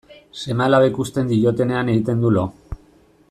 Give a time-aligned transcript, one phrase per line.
[0.43, 2.47] Seme-alabek uzten diotenean egiten du lo.